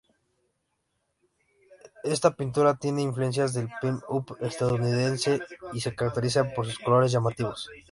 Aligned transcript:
Esta 2.03 2.31
pintura 2.35 2.73
tiene 2.73 3.03
influencias 3.03 3.53
del 3.53 3.69
pin-up 3.79 4.35
estadounidense 4.39 5.41
y 5.73 5.79
se 5.81 5.93
caracteriza 5.93 6.43
por 6.55 6.65
sus 6.65 6.79
colores 6.79 7.11
llamativos. 7.11 7.69